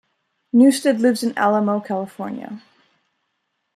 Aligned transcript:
Newsted 0.51 0.97
lives 0.99 1.21
in 1.21 1.37
Alamo, 1.37 1.79
California. 1.79 2.63